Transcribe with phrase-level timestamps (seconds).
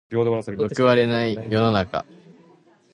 [0.75, 2.03] 報われない世の中。